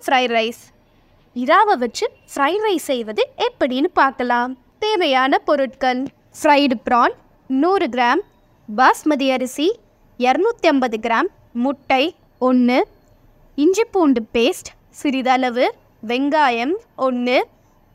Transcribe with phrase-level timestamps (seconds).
[0.00, 0.60] Chicken fried rice
[1.36, 4.52] இறாவை வச்சு fried rice செய்வது எப்படின்னு பார்க்கலாம்.
[4.78, 6.00] தேவையான பொருட்கள்
[6.38, 7.14] ஃப்ரைடு ப்ரான்
[7.50, 8.22] நூறு கிராம்
[8.68, 9.68] பாஸ்மதி அரிசி
[10.20, 12.04] இரநூத்தி ஐம்பது கிராம் முட்டை
[12.40, 12.78] ஒன்று
[13.58, 15.66] இஞ்சி பூண்டு பேஸ்ட் சிறிதளவு
[16.02, 17.38] வெங்காயம் ஒன்று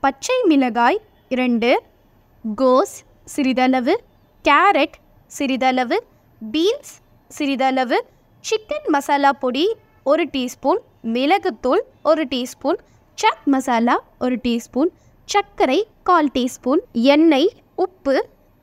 [0.04, 1.00] பச்சை மிளகாய்
[1.32, 1.72] இரண்டு
[2.58, 2.96] கோஸ்
[3.26, 3.96] சிறிதளவு
[4.46, 4.98] கேரட்
[5.32, 6.00] சிறிதளவு
[6.42, 6.94] பீன்ஸ்
[7.32, 8.00] சிறிதளவு
[8.44, 9.66] சிக்கன் மசாலா பொடி
[10.04, 10.82] ஒரு டீஸ்பூன்
[11.14, 12.78] மிளகுத்தூள் ஒரு டீஸ்பூன்
[13.18, 14.92] சட் மசாலா ஒரு டீஸ்பூன்
[15.30, 15.78] சர்க்கரை
[16.08, 16.82] கால் டீஸ்பூன்
[17.14, 17.50] எண்ணெய்
[17.84, 18.16] உப்பு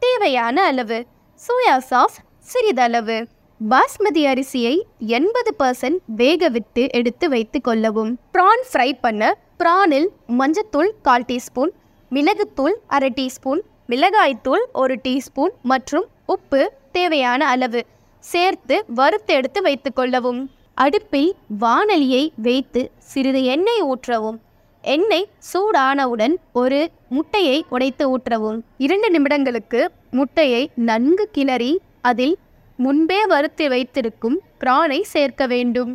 [0.03, 0.99] தேவையான அளவு
[1.41, 2.17] சோயா சாஸ்
[2.53, 3.19] சிறிதளவு.
[3.61, 4.75] பாஸ்மதி அரிசியை
[5.19, 8.11] எண்பது பர்சன்ட் வேக விட்டு எடுத்து வைத்து கொள்ளவும்.
[8.37, 9.29] ப்ரான் ஃப்ரை பண்ண
[9.61, 10.09] ப்ரானில்
[10.41, 11.73] மஞ்சத்தூள் கால் டீஸ்பூன்
[12.11, 16.63] மிளகுத்தூள் அரை டீஸ்பூன் மிளகாய்த்தூள் ஒரு டீஸ்பூன் மற்றும் உப்பு
[16.99, 17.83] தேவையான அளவு.
[18.25, 20.43] சேர்த்து வறுத்து எடுத்து வைத்துக்கொள்ளவும்
[20.75, 24.39] அடுப்பில் வானலியை வைத்து சிறிது எண்ணெய் ஊற்றவும்.
[24.85, 28.61] எண்ணெய் சூடானவுடன் ஒரு முட்டையை உடைத்து ஊற்றவும்.
[28.77, 32.35] இரண்டு நிமிடங்களுக்கு முட்டையை நன்கு கிளறி அதில்
[32.79, 35.93] முன்பே வறுத்து வைத்திருக்கும் பிரானை சேர்க்க வேண்டும்.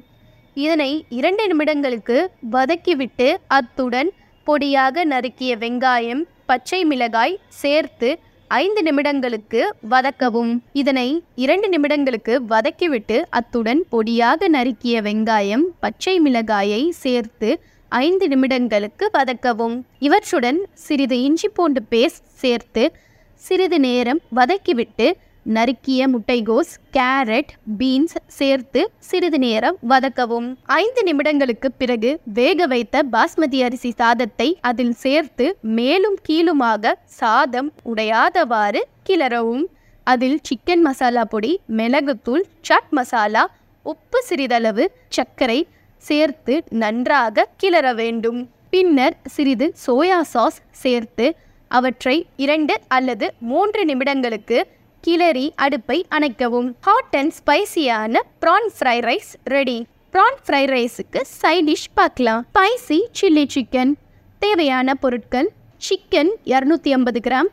[0.54, 2.18] இதனை இரண்டு நிமிடங்களுக்கு
[2.52, 4.10] வதக்கிவிட்டு அத்துடன்
[4.48, 8.10] பொடியாக நறுக்கிய வெங்காயம் பச்சை மிளகாய் சேர்த்து
[8.50, 10.60] ஐந்து நிமிடங்களுக்கு வதக்கவும்.
[10.74, 17.50] இதனை இரண்டு நிமிடங்களுக்கு வதக்கிவிட்டு அத்துடன் பொடியாக நறுக்கிய வெங்காயம் பச்சை மிளகாயை சேர்த்து
[17.90, 19.84] ஐந்து நிமிடங்களுக்கு வதக்கவும்.
[20.00, 22.92] இவற்றுடன் சிறிது இஞ்சி பூண்டு பேஸ்ட் சேர்த்து
[23.36, 25.08] சிறிது நேரம் வதக்கிவிட்டு
[25.56, 30.48] நறுக்கிய முட்டைகோஸ் கேரட் பீன்ஸ் சேர்த்து சிறிது நேரம் வதக்கவும்.
[30.66, 32.10] ஐந்து நிமிடங்களுக்கு பிறகு
[32.40, 39.66] வேக வைத்த பாஸ்மதி அரிசி சாதத்தை அதில் சேர்த்து மேலும் கீழுமாக சாதம் உடையாதவாறு கிளறவும்.
[40.04, 43.46] அதில் சிக்கன் மசாலா பொடி மிளகுத்தூள் சட் மசாலா
[43.86, 45.60] உப்பு சிறிதளவு சர்க்கரை
[46.04, 48.40] சேர்த்து நன்றாக கிளற வேண்டும்.
[48.70, 51.28] பின்னர் சிறிது சோயா சாஸ் சேர்த்து
[51.72, 54.58] அவற்றை இரண்டு அல்லது மூன்று நிமிடங்களுக்கு
[55.04, 56.70] கிளறி அடுப்பை அணைக்கவும்.
[56.88, 59.78] Hot and ஸ்பைசியான prawn fry rice ready
[60.14, 62.42] prawn fry ரைஸுக்கு சைட் டிஷ் பார்க்கலாம்.
[62.50, 63.94] ஸ்பைசி சில்லி சிக்கன்
[64.42, 65.50] தேவையான பொருட்கள்
[65.88, 67.50] சிக்கன் இரநூத்தி ஐம்பது கிராம்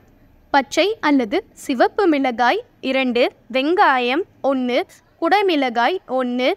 [0.52, 2.60] பச்சை அல்லது சிவப்பு மிளகாய்
[2.90, 3.22] இரண்டு
[3.56, 4.78] வெங்காயம் ஒன்று
[5.22, 6.48] குடைமிளகாய் ஒன்று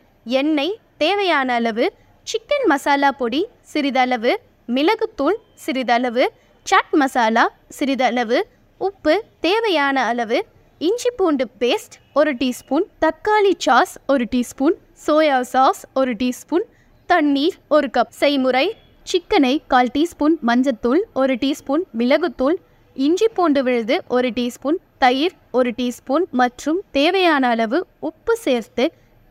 [0.42, 1.86] எண்ணெய் தேவையான அளவு
[2.28, 4.34] சிக்கன் மசாலா பொடி சிறிதளவு
[4.70, 6.26] மிளகுத்தூள் சிறிதளவு
[6.66, 7.46] சாட் மசாலா
[7.78, 8.40] சிறிதளவு
[8.82, 9.14] உப்பு
[9.46, 10.40] தேவையான அளவு
[10.80, 16.66] இஞ்சி பூண்டு பேஸ்ட் ஒரு டீஸ்பூன் தக்காளி சாஸ் ஒரு டீஸ்பூன் சோயா சாஸ் ஒரு டீஸ்பூன்
[17.10, 18.66] தண்ணீர் ஒரு கப் செய்முறை
[19.06, 22.58] சிக்கனை கால் டீஸ்பூன் மஞ்சத்தூள் ஒரு டீஸ்பூன் மிளகுத்தூள்
[22.96, 28.86] இஞ்சி பூண்டு விழுது ஒரு டீஸ்பூன் தயிர் ஒரு டீஸ்பூன் மற்றும் தேவையான அளவு உப்பு சேர்த்து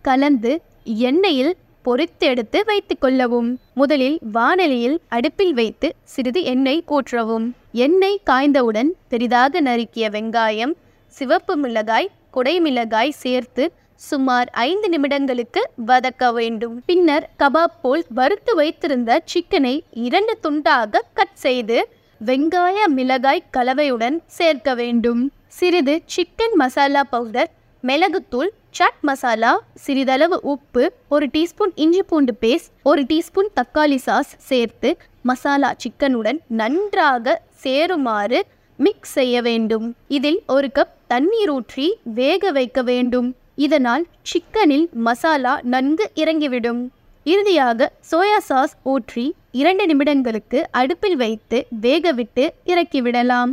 [0.05, 0.53] கலந்து
[1.11, 1.53] எண்ணெயில்
[1.84, 3.51] பொரித்தெடுத்து வைத்துக் கொள்ளவும்.
[3.75, 7.47] முதலில் வானலியில் அடுப்பில் வைத்து சிறிது எண்ணெய் ஊற்றவும்.
[7.84, 10.75] எண்ணெய் காய்ந்தவுடன் பெரிதாக நறுக்கிய வெங்காயம்
[11.09, 13.65] சிவப்பு மிளகாய் குடைமிளகாய் சேர்த்து
[14.00, 16.75] சுமார் ஐந்து நிமிடங்களுக்கு வதக்க வேண்டும்.
[16.87, 19.75] பின்னர் கபாப் போல் வறுத்து வைத்திருந்த சிக்கனை
[20.06, 21.78] இரண்டு துண்டாக கட் செய்து
[22.21, 25.22] வெங்காய மிளகாய் கலவையுடன் சேர்க்க வேண்டும்.
[25.47, 27.50] சிறிது சிக்கன் மசாலா பவுடர்
[27.84, 34.91] மிளகுத்தூள் சாட் மசாலா சிறிதளவு உப்பு ஒரு டீஸ்பூன் இஞ்சி பூண்டு பேஸ்ட் ஒரு டீஸ்பூன் தக்காளி சாஸ் சேர்த்து
[35.22, 38.41] மசாலா சிக்கனுடன் நன்றாக சேருமாறு
[38.78, 39.87] மிக்ஸ் செய்ய வேண்டும்.
[40.09, 41.87] இதில் ஒரு கப் தண்ணீர் ஊற்றி
[42.19, 43.28] வேக வைக்க வேண்டும்.
[43.67, 46.83] இதனால் சிக்கனில் மசாலா நன்கு இறங்கிவிடும்.
[47.27, 49.25] இறுதியாக சோயா சாஸ் ஊற்றி
[49.61, 53.53] இரண்டு நிமிடங்களுக்கு அடுப்பில் வைத்து வேகவிட்டு இறக்கிவிடலாம்.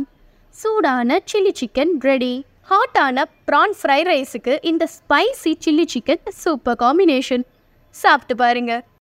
[0.54, 2.34] சூடான சில்லி சிக்கன் ரெடி
[2.70, 7.44] ஹாட்டான ப்ரான் ஃப்ரைட் ரைஸுக்கு இந்த spicy chilli chicken super combination
[7.94, 8.82] சாப்பிட்டு பாருங்கள்